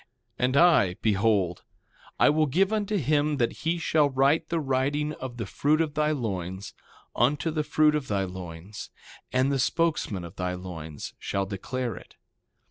[0.39, 1.61] And I, behold,
[2.19, 5.93] I will give unto him that he shall write the writing of the fruit of
[5.93, 6.73] thy loins,
[7.15, 8.89] unto the fruit of thy loins;
[9.31, 12.15] and the spokesman of thy loins shall declare it.